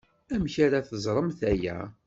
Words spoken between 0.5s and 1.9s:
ara teẓremt aya?